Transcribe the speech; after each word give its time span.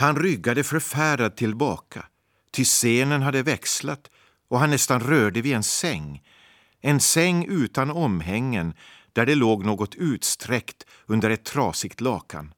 Han 0.00 0.16
ryggade 0.16 0.64
förfärad 0.64 1.36
tillbaka, 1.36 2.06
ty 2.52 2.64
scenen 2.64 3.22
hade 3.22 3.42
växlat 3.42 4.10
och 4.48 4.58
han 4.58 4.70
nästan 4.70 5.00
rörde 5.00 5.40
vid 5.40 5.54
en 5.54 5.62
säng. 5.62 6.22
En 6.80 7.00
säng 7.00 7.46
utan 7.48 7.90
omhängen 7.90 8.74
där 9.12 9.26
det 9.26 9.34
låg 9.34 9.64
något 9.64 9.94
utsträckt 9.94 10.84
under 11.06 11.30
ett 11.30 11.44
trasigt 11.44 12.00
lakan. 12.00 12.54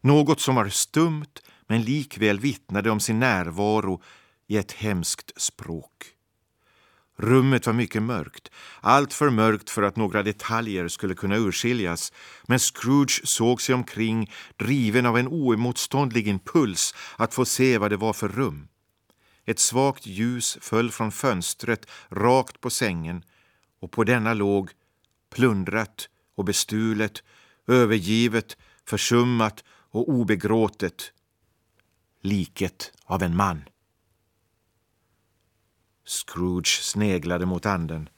Något 0.00 0.40
som 0.40 0.54
var 0.54 0.68
stumt 0.68 1.42
men 1.68 1.82
likväl 1.82 2.40
vittnade 2.40 2.90
om 2.90 3.00
sin 3.00 3.20
närvaro 3.20 4.02
i 4.46 4.56
ett 4.56 4.72
hemskt 4.72 5.42
språk. 5.42 6.13
Rummet 7.16 7.66
var 7.66 7.72
mycket 7.72 8.02
mörkt, 8.02 8.50
allt 8.80 9.12
för 9.12 9.30
mörkt 9.30 9.70
för 9.70 9.82
att 9.82 9.96
några 9.96 10.22
detaljer 10.22 10.88
skulle 10.88 11.14
kunna 11.14 11.36
urskiljas. 11.36 12.12
Men 12.46 12.58
Scrooge 12.58 13.20
såg 13.24 13.62
sig 13.62 13.74
omkring, 13.74 14.32
driven 14.56 15.06
av 15.06 15.18
en 15.18 15.28
oemotståndlig 15.28 16.28
impuls 16.28 16.94
att 17.16 17.34
få 17.34 17.44
se 17.44 17.78
vad 17.78 17.90
det 17.90 17.96
var 17.96 18.12
för 18.12 18.28
rum. 18.28 18.68
Ett 19.44 19.58
svagt 19.58 20.06
ljus 20.06 20.58
föll 20.60 20.90
från 20.90 21.12
fönstret 21.12 21.86
rakt 22.08 22.60
på 22.60 22.70
sängen 22.70 23.22
och 23.80 23.90
på 23.90 24.04
denna 24.04 24.34
låg, 24.34 24.70
plundrat 25.34 26.08
och 26.36 26.44
bestulet, 26.44 27.22
övergivet, 27.66 28.56
försummat 28.86 29.64
och 29.90 30.08
obegråtet, 30.08 31.12
liket 32.22 32.92
av 33.04 33.22
en 33.22 33.36
man. 33.36 33.64
Scrooge 36.06 36.82
sneglade 36.82 37.46
mot 37.46 37.66
anden. 37.66 38.08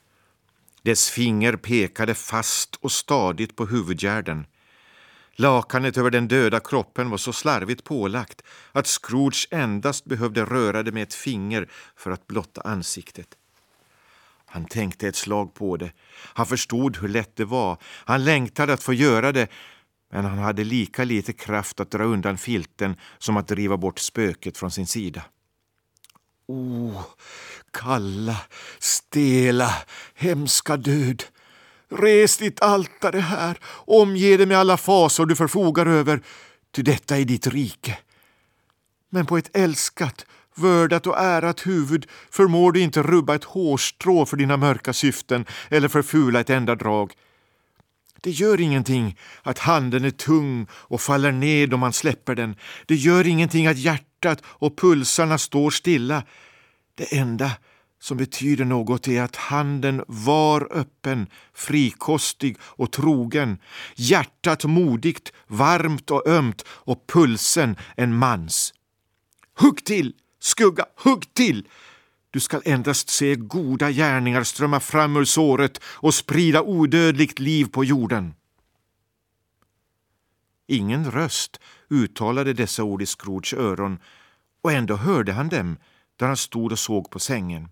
Dess 0.81 1.09
finger 1.09 1.55
pekade 1.55 2.15
fast 2.15 2.75
och 2.75 2.91
stadigt 2.91 3.55
på 3.55 3.65
huvudgärden. 3.65 4.45
Lakanet 5.35 5.97
över 5.97 6.09
den 6.09 6.27
döda 6.27 6.59
kroppen 6.59 7.09
var 7.09 7.17
så 7.17 7.33
slarvigt 7.33 7.83
pålagt 7.83 8.41
att 8.71 8.87
Scrooge 8.87 9.47
endast 9.51 10.05
behövde 10.05 10.45
röra 10.45 10.83
det 10.83 10.91
med 10.91 11.03
ett 11.03 11.13
finger 11.13 11.69
för 11.95 12.11
att 12.11 12.27
blotta 12.27 12.61
ansiktet. 12.61 13.27
Han 14.45 14.65
tänkte 14.65 15.07
ett 15.07 15.15
slag 15.15 15.53
på 15.53 15.77
det. 15.77 15.91
Han 16.33 16.45
förstod 16.45 16.97
hur 16.97 17.07
lätt 17.07 17.35
det 17.35 17.45
var. 17.45 17.77
Han 17.83 18.23
längtade 18.23 18.73
att 18.73 18.83
få 18.83 18.93
göra 18.93 19.31
det 19.31 19.47
men 20.11 20.25
han 20.25 20.37
hade 20.37 20.63
lika 20.63 21.03
lite 21.03 21.33
kraft 21.33 21.79
att 21.79 21.91
dra 21.91 22.03
undan 22.03 22.37
filten 22.37 22.95
som 23.17 23.37
att 23.37 23.47
driva 23.47 23.77
bort 23.77 23.99
spöket 23.99 24.57
från 24.57 24.71
sin 24.71 24.87
sida. 24.87 25.23
Oh, 26.47 27.03
kalla, 27.71 28.37
stela, 28.79 29.73
hemska 30.15 30.77
död. 30.77 31.23
Res 31.89 32.37
ditt 32.37 32.61
altare 32.61 33.19
här, 33.19 33.57
omge 33.85 34.37
det 34.37 34.45
med 34.45 34.57
alla 34.57 34.77
fasor 34.77 35.25
du 35.25 35.35
förfogar 35.35 35.85
över, 35.85 36.21
ty 36.71 36.81
detta 36.81 37.17
är 37.17 37.25
ditt 37.25 37.47
rike. 37.47 37.97
Men 39.09 39.25
på 39.25 39.37
ett 39.37 39.57
älskat, 39.57 40.25
vördat 40.55 41.07
och 41.07 41.17
ärat 41.17 41.67
huvud 41.67 42.05
förmår 42.29 42.71
du 42.71 42.79
inte 42.79 43.03
rubba 43.03 43.35
ett 43.35 43.43
hårstrå 43.43 44.25
för 44.25 44.37
dina 44.37 44.57
mörka 44.57 44.93
syften 44.93 45.45
eller 45.69 45.87
förfula 45.87 46.39
ett 46.39 46.49
enda 46.49 46.75
drag. 46.75 47.13
Det 48.21 48.31
gör 48.31 48.61
ingenting 48.61 49.17
att 49.43 49.59
handen 49.59 50.05
är 50.05 50.11
tung 50.11 50.67
och 50.71 51.01
faller 51.01 51.31
ned 51.31 51.73
om 51.73 51.79
man 51.79 51.93
släpper 51.93 52.35
den. 52.35 52.55
Det 52.85 52.95
gör 52.95 53.27
ingenting 53.27 53.67
att 53.67 53.77
hjärtat 53.77 54.06
och 54.43 54.77
pulsarna 54.77 55.37
står 55.37 55.71
stilla. 55.71 56.23
Det 56.95 57.17
enda 57.17 57.51
som 57.99 58.17
betyder 58.17 58.65
något 58.65 59.07
är 59.07 59.21
att 59.21 59.35
handen 59.35 60.03
var 60.07 60.67
öppen, 60.71 61.27
frikostig 61.53 62.57
och 62.61 62.91
trogen. 62.91 63.57
Hjärtat 63.95 64.63
modigt, 64.63 65.31
varmt 65.47 66.11
och 66.11 66.27
ömt 66.27 66.65
och 66.67 67.07
pulsen 67.07 67.75
en 67.95 68.15
mans. 68.17 68.73
Hugg 69.59 69.85
till, 69.85 70.13
skugga, 70.39 70.85
hugg 70.95 71.33
till! 71.33 71.67
Du 72.31 72.39
skall 72.39 72.61
endast 72.65 73.09
se 73.09 73.35
goda 73.35 73.91
gärningar 73.91 74.43
strömma 74.43 74.79
fram 74.79 75.17
ur 75.17 75.25
såret 75.25 75.79
och 75.83 76.13
sprida 76.13 76.61
odödligt 76.61 77.39
liv 77.39 77.65
på 77.65 77.83
jorden. 77.83 78.33
Ingen 80.67 81.11
röst 81.11 81.59
uttalade 81.89 82.53
dessa 82.53 82.83
ord 82.83 83.01
i 83.01 83.05
Scrooges 83.05 83.53
öron 83.53 83.99
och 84.61 84.71
ändå 84.71 84.95
hörde 84.95 85.33
han 85.33 85.49
dem 85.49 85.77
där 86.15 86.27
han 86.27 86.37
stod 86.37 86.71
och 86.71 86.79
såg 86.79 87.11
på 87.11 87.19
sängen. 87.19 87.69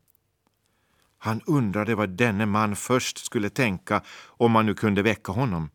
Han 1.17 1.41
undrade 1.45 1.95
vad 1.95 2.09
denne 2.09 2.45
man 2.45 2.75
först 2.75 3.25
skulle 3.25 3.49
tänka 3.49 4.01
om 4.27 4.51
man 4.51 4.65
nu 4.65 4.73
kunde 4.73 5.01
väcka 5.01 5.31
honom. 5.31 5.69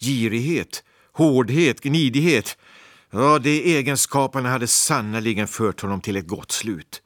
Girighet, 0.00 0.84
hårdhet, 1.12 1.80
gnidighet. 1.80 2.58
Ja, 3.10 3.38
de 3.38 3.76
egenskaperna 3.76 4.48
hade 4.48 4.66
sannerligen 4.66 5.48
fört 5.48 5.80
honom 5.80 6.00
till 6.00 6.16
ett 6.16 6.26
gott 6.26 6.52
slut. 6.52 7.02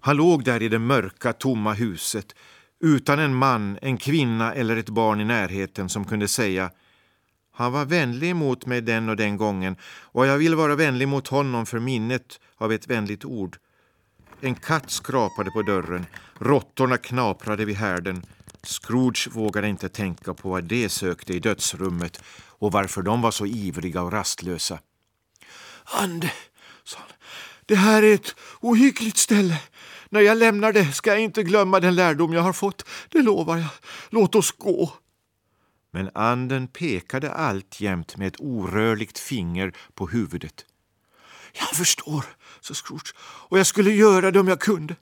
Han 0.00 0.16
låg 0.16 0.44
där 0.44 0.62
i 0.62 0.68
det 0.68 0.78
mörka, 0.78 1.32
tomma 1.32 1.72
huset 1.72 2.34
utan 2.80 3.18
en 3.18 3.34
man, 3.34 3.78
en 3.82 3.96
kvinna 3.96 4.54
eller 4.54 4.76
ett 4.76 4.88
barn 4.88 5.20
i 5.20 5.24
närheten 5.24 5.88
som 5.88 6.04
kunde 6.04 6.28
säga 6.28 6.70
han 7.56 7.72
var 7.72 7.84
vänlig 7.84 8.36
mot 8.36 8.66
mig 8.66 8.80
den 8.80 9.08
och 9.08 9.16
den 9.16 9.36
gången 9.36 9.76
och 9.84 10.26
jag 10.26 10.38
vill 10.38 10.54
vara 10.54 10.74
vänlig 10.74 11.08
mot 11.08 11.28
honom 11.28 11.66
för 11.66 11.78
minnet 11.78 12.40
av 12.56 12.72
ett 12.72 12.86
vänligt 12.86 13.24
ord. 13.24 13.58
En 14.40 14.54
katt 14.54 14.90
skrapade 14.90 15.50
på 15.50 15.62
dörren, 15.62 16.06
råttorna 16.38 16.96
knaprade 16.98 17.64
vid 17.64 17.76
härden. 17.76 18.22
Scrooge 18.62 19.28
vågade 19.32 19.68
inte 19.68 19.88
tänka 19.88 20.34
på 20.34 20.48
vad 20.48 20.64
de 20.64 20.88
sökte 20.88 21.32
i 21.32 21.38
dödsrummet 21.38 22.22
och 22.48 22.72
varför 22.72 23.02
de 23.02 23.22
var 23.22 23.30
så 23.30 23.46
ivriga 23.46 24.02
och 24.02 24.12
rastlösa. 24.12 24.78
Ande, 25.84 26.32
sa 26.84 26.98
han, 26.98 27.08
det 27.66 27.76
här 27.76 28.02
är 28.02 28.14
ett 28.14 28.34
ohyggligt 28.60 29.16
ställe. 29.16 29.60
När 30.10 30.20
jag 30.20 30.38
lämnar 30.38 30.72
det 30.72 30.92
ska 30.92 31.10
jag 31.10 31.20
inte 31.20 31.42
glömma 31.42 31.80
den 31.80 31.94
lärdom 31.94 32.32
jag 32.32 32.42
har 32.42 32.52
fått, 32.52 32.88
det 33.08 33.22
lovar 33.22 33.56
jag. 33.56 33.68
Låt 34.10 34.34
oss 34.34 34.52
gå. 34.52 34.92
Men 35.96 36.10
anden 36.14 36.68
pekade 36.68 37.32
alltjämt 37.32 38.16
med 38.16 38.28
ett 38.28 38.40
orörligt 38.40 39.18
finger 39.18 39.72
på 39.94 40.06
huvudet. 40.06 40.64
Jag 41.52 41.68
förstår, 41.68 42.24
sa 42.60 42.74
Scrooge, 42.74 43.14
och 43.18 43.58
jag 43.58 43.66
skulle 43.66 43.90
göra 43.90 44.30
det 44.30 44.40
om 44.40 44.48
jag 44.48 44.60
kunde. 44.60 44.96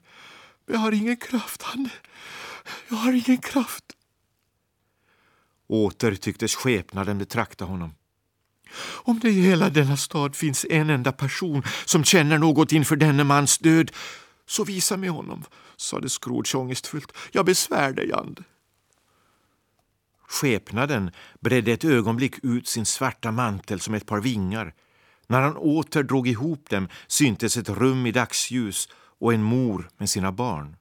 Men 0.65 0.75
jag 0.75 0.79
har 0.79 0.91
ingen 0.91 1.17
kraft, 1.17 1.63
ande. 1.73 1.89
Jag 2.87 2.95
har 2.95 3.13
ingen 3.13 3.37
kraft. 3.37 3.83
Åter 5.67 6.15
tycktes 6.15 6.55
skepnaden 6.55 7.17
betrakta 7.17 7.65
honom. 7.65 7.93
Om 8.79 9.19
det 9.19 9.29
i 9.29 9.41
hela 9.41 9.69
denna 9.69 9.97
stad 9.97 10.35
finns 10.35 10.65
en 10.69 10.89
enda 10.89 11.11
person 11.11 11.63
som 11.85 12.03
känner 12.03 12.37
något 12.37 12.71
inför 12.71 12.95
denne 12.95 13.23
mans 13.23 13.57
död, 13.57 13.91
så 14.45 14.63
visa 14.63 14.97
mig 14.97 15.09
honom, 15.09 15.43
sade 15.77 16.09
Scrooge 16.09 16.55
ångestfullt. 16.55 17.11
Jag 17.31 17.45
besvär 17.45 17.91
dig, 17.91 18.13
ande. 18.13 18.43
Skepnaden 20.27 21.11
bredde 21.39 21.71
ett 21.71 21.85
ögonblick 21.85 22.35
ut 22.43 22.67
sin 22.67 22.85
svarta 22.85 23.31
mantel 23.31 23.79
som 23.79 23.93
ett 23.93 24.05
par 24.05 24.21
vingar. 24.21 24.73
När 25.27 25.41
han 25.41 25.57
åter 25.57 26.03
drog 26.03 26.27
ihop 26.27 26.69
dem 26.69 26.87
syntes 27.07 27.57
ett 27.57 27.69
rum 27.69 28.05
i 28.05 28.11
dagsljus 28.11 28.89
och 29.19 29.33
en 29.33 29.43
mor 29.43 29.89
med 29.97 30.09
sina 30.09 30.31
barn. 30.31 30.75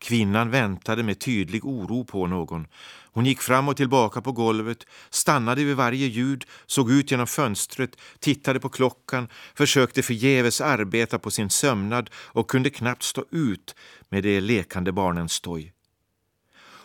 Kvinnan 0.00 0.50
väntade 0.50 1.02
med 1.02 1.18
tydlig 1.18 1.64
oro 1.64 2.04
på 2.04 2.26
någon. 2.26 2.66
Hon 3.12 3.26
gick 3.26 3.40
fram 3.40 3.68
och 3.68 3.76
tillbaka 3.76 4.20
på 4.20 4.32
golvet, 4.32 4.86
stannade 5.10 5.64
vid 5.64 5.76
varje 5.76 6.06
ljud, 6.06 6.44
såg 6.66 6.90
ut 6.90 7.10
genom 7.10 7.26
fönstret, 7.26 7.96
tittade 8.18 8.60
på 8.60 8.68
klockan, 8.68 9.28
försökte 9.54 10.02
förgäves 10.02 10.60
arbeta 10.60 11.18
på 11.18 11.30
sin 11.30 11.50
sömnad 11.50 12.10
och 12.14 12.50
kunde 12.50 12.70
knappt 12.70 13.02
stå 13.02 13.24
ut 13.30 13.74
med 14.08 14.22
de 14.22 14.40
lekande 14.40 14.92
barnens 14.92 15.32
stoj. 15.32 15.72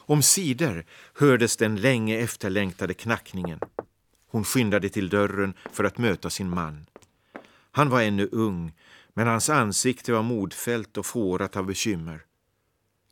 Omsider 0.07 0.85
hördes 1.15 1.57
den 1.57 1.75
länge 1.75 2.17
efterlängtade 2.17 2.93
knackningen. 2.93 3.59
Hon 4.27 4.43
skyndade 4.43 4.89
till 4.89 5.09
dörren 5.09 5.53
för 5.71 5.83
att 5.83 5.97
möta 5.97 6.29
sin 6.29 6.49
man. 6.49 6.85
Han 7.71 7.89
var 7.89 8.01
ännu 8.01 8.29
ung, 8.31 8.73
men 9.13 9.27
hans 9.27 9.49
ansikte 9.49 10.13
var 10.13 10.23
modfällt 10.23 10.97
och 10.97 11.05
fårat 11.05 11.55
av 11.55 11.65
bekymmer. 11.65 12.21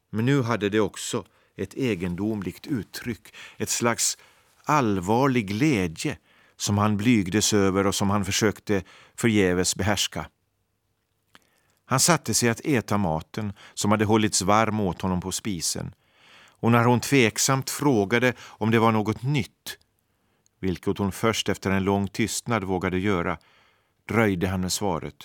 Men 0.09 0.25
nu 0.25 0.41
hade 0.41 0.69
det 0.69 0.79
också 0.79 1.25
ett 1.55 1.73
egendomligt 1.73 2.67
uttryck, 2.67 3.35
ett 3.57 3.69
slags 3.69 4.17
allvarlig 4.63 5.47
glädje 5.47 6.17
som 6.57 6.77
han 6.77 6.97
blygdes 6.97 7.53
över 7.53 7.87
och 7.87 7.95
som 7.95 8.09
han 8.09 8.25
försökte 8.25 8.83
förgäves 9.15 9.75
behärska. 9.75 10.25
Han 11.85 11.99
satte 11.99 12.33
sig 12.33 12.49
att 12.49 12.65
äta 12.65 12.97
maten 12.97 13.53
som 13.73 13.91
hade 13.91 14.05
hållits 14.05 14.41
varm 14.41 14.79
åt 14.79 15.01
honom 15.01 15.21
på 15.21 15.31
spisen 15.31 15.93
och 16.63 16.71
när 16.71 16.83
hon 16.83 16.99
tveksamt 16.99 17.69
frågade 17.69 18.33
om 18.39 18.71
det 18.71 18.79
var 18.79 18.91
något 18.91 19.23
nytt, 19.23 19.77
vilket 20.59 20.97
hon 20.97 21.11
först 21.11 21.49
efter 21.49 21.71
en 21.71 21.83
lång 21.83 22.07
tystnad 22.07 22.63
vågade 22.63 22.99
göra, 22.99 23.37
dröjde 24.07 24.47
han 24.47 24.61
med 24.61 24.71
svaret. 24.71 25.15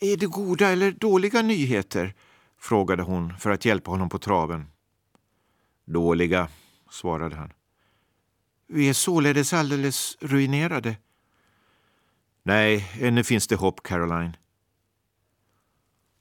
Är 0.00 0.16
det 0.16 0.26
goda 0.26 0.68
eller 0.68 0.92
dåliga 0.92 1.42
nyheter? 1.42 2.14
frågade 2.58 3.02
hon 3.02 3.38
för 3.38 3.50
att 3.50 3.64
hjälpa 3.64 3.90
honom 3.90 4.08
på 4.08 4.18
traven. 4.18 4.66
Dåliga, 5.84 6.48
svarade 6.90 7.36
han. 7.36 7.52
Vi 8.66 8.88
är 8.88 8.94
således 8.94 9.52
alldeles 9.52 10.16
ruinerade. 10.20 10.96
Nej, 12.42 12.90
ännu 13.00 13.24
finns 13.24 13.46
det 13.46 13.56
hopp, 13.56 13.82
Caroline. 13.82 14.36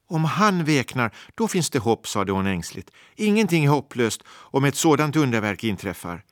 Om 0.07 0.25
han 0.25 0.63
veknar, 0.63 1.15
då 1.35 1.47
finns 1.47 1.69
det 1.69 1.79
hopp, 1.79 2.07
sade 2.07 2.31
hon 2.31 2.47
ängsligt. 2.47 2.91
Ingenting 3.15 3.65
är 3.65 3.69
hopplöst 3.69 4.23
om 4.27 4.65
ett 4.65 4.75
sådant 4.75 5.15
underverk 5.15 5.63
inträffar. 5.63 6.23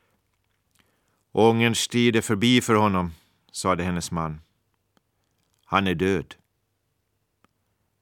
Ångerns 1.31 1.87
tid 1.87 2.15
är 2.15 2.21
förbi 2.21 2.61
för 2.61 2.75
honom, 2.75 3.11
sade 3.51 3.83
hennes 3.83 4.11
man. 4.11 4.41
Han 5.65 5.87
är 5.87 5.95
död. 5.95 6.35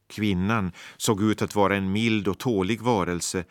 Kvinnan 0.07 0.71
såg 0.97 1.23
ut 1.23 1.41
att 1.41 1.55
vara 1.55 1.75
en 1.75 1.91
mild 1.91 2.27
och 2.27 2.37
tålig 2.37 2.81
varelse 2.81 3.45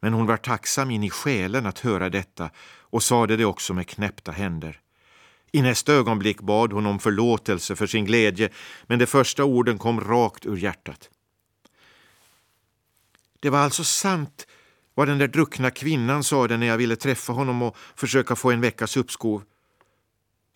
men 0.00 0.12
hon 0.12 0.26
var 0.26 0.36
tacksam 0.36 0.90
in 0.90 1.04
i 1.04 1.10
själen 1.10 1.66
att 1.66 1.78
höra 1.78 2.10
detta 2.10 2.50
och 2.80 3.02
sade 3.02 3.36
det 3.36 3.44
också 3.44 3.74
med 3.74 3.88
knäppta 3.88 4.32
händer. 4.32 4.80
I 5.52 5.62
nästa 5.62 5.92
ögonblick 5.92 6.40
bad 6.40 6.72
hon 6.72 6.86
om 6.86 6.98
förlåtelse 6.98 7.76
för 7.76 7.86
sin 7.86 8.04
glädje 8.04 8.48
men 8.86 8.98
de 8.98 9.06
första 9.06 9.44
orden 9.44 9.78
kom 9.78 10.00
rakt 10.00 10.46
ur 10.46 10.56
hjärtat. 10.56 11.10
Det 13.44 13.50
var 13.50 13.58
alltså 13.58 13.84
sant 13.84 14.46
vad 14.94 15.08
den 15.08 15.18
där 15.18 15.28
druckna 15.28 15.70
kvinnan 15.70 16.24
sade 16.24 16.56
när 16.56 16.66
jag 16.66 16.76
ville 16.76 16.96
träffa 16.96 17.32
honom 17.32 17.62
och 17.62 17.76
försöka 17.96 18.36
få 18.36 18.50
en 18.50 18.60
veckas 18.60 18.96
uppskov. 18.96 19.42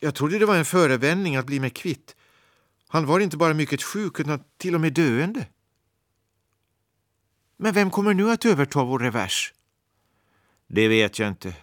Jag 0.01 0.15
trodde 0.15 0.39
det 0.39 0.47
var 0.47 0.57
en 0.57 0.65
förevändning 0.65 1.37
att 1.37 1.47
bli 1.47 1.61
mig 1.61 1.71
kvitt. 1.71 2.17
Han 2.89 3.07
var 3.07 3.21
inte 3.21 3.37
bara 3.37 3.55
mycket 3.55 3.83
sjuk 3.83 4.21
utan 4.21 4.43
till 4.59 4.75
och 4.75 4.81
med 4.81 4.93
döende. 4.93 5.47
Men 7.57 7.75
vem 7.75 7.91
kommer 7.91 8.15
nu 8.15 8.31
att 8.31 8.45
överta 8.45 8.85
vår 8.85 8.99
revers? 8.99 9.55
Det 10.69 10.89
vet 10.89 11.19
jag 11.19 11.29
inte. 11.29 11.55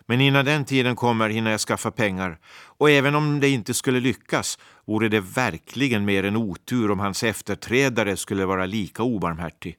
Men 0.00 0.20
innan 0.20 0.44
den 0.44 0.64
tiden 0.64 0.96
kommer 0.96 1.28
hinner 1.28 1.50
jag 1.50 1.60
skaffa 1.60 1.90
pengar. 1.90 2.38
Och 2.52 2.90
även 2.90 3.14
om 3.14 3.40
det 3.40 3.48
inte 3.48 3.74
skulle 3.74 4.00
lyckas 4.00 4.58
vore 4.84 5.08
det 5.08 5.20
verkligen 5.20 6.04
mer 6.04 6.24
en 6.24 6.36
otur 6.36 6.90
om 6.90 6.98
hans 6.98 7.22
efterträdare 7.22 8.16
skulle 8.16 8.46
vara 8.46 8.66
lika 8.66 9.02
obarmhärtig. 9.02 9.78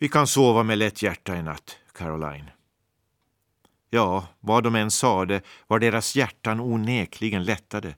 Vi 0.00 0.08
kan 0.08 0.26
sova 0.26 0.62
med 0.62 0.78
lätt 0.78 1.02
hjärta 1.02 1.36
i 1.36 1.42
natt, 1.42 1.76
Caroline. 1.94 2.50
Ja, 3.90 4.26
vad 4.40 4.64
de 4.64 4.74
än 4.74 4.90
sade 4.90 5.40
var 5.66 5.78
deras 5.78 6.16
hjärtan 6.16 6.60
onekligen 6.60 7.44
lättade. 7.44 7.94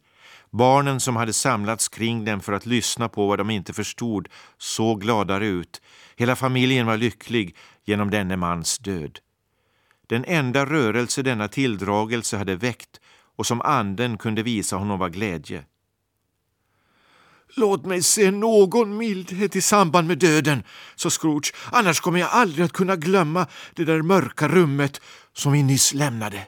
Barnen 0.50 1.00
som 1.00 1.16
hade 1.16 1.32
samlats 1.32 1.88
kring 1.88 2.24
dem 2.24 2.40
för 2.40 2.52
att 2.52 2.66
lyssna 2.66 3.08
på 3.08 3.26
vad 3.26 3.38
de 3.38 3.50
inte 3.50 3.72
förstod 3.72 4.28
såg 4.58 5.00
gladare 5.00 5.46
ut. 5.46 5.82
Hela 6.16 6.36
familjen 6.36 6.86
var 6.86 6.96
lycklig 6.96 7.56
genom 7.84 8.10
denne 8.10 8.36
mans 8.36 8.78
död. 8.78 9.18
Den 10.06 10.24
enda 10.24 10.66
rörelse 10.66 11.22
denna 11.22 11.48
tilldragelse 11.48 12.36
hade 12.36 12.56
väckt 12.56 13.00
och 13.36 13.46
som 13.46 13.60
anden 13.60 14.18
kunde 14.18 14.42
visa 14.42 14.76
honom 14.76 14.98
var 14.98 15.08
glädje. 15.08 15.64
Låt 17.56 17.86
mig 17.86 18.02
se 18.02 18.30
någon 18.30 18.96
mildhet 18.96 19.56
i 19.56 19.60
samband 19.60 20.08
med 20.08 20.18
döden, 20.18 20.62
sa 20.96 21.10
Scrooge. 21.10 21.52
Annars 21.72 22.00
kommer 22.00 22.20
jag 22.20 22.28
aldrig 22.30 22.64
att 22.64 22.72
kunna 22.72 22.96
glömma 22.96 23.46
det 23.74 23.84
där 23.84 24.02
mörka 24.02 24.48
rummet 24.48 25.00
som 25.32 25.52
vi 25.52 25.62
nyss 25.62 25.94
lämnade. 25.94 26.46